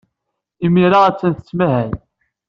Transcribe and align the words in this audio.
Imir-a, 0.65 0.99
attan 1.05 1.31
tettmahal. 1.33 1.91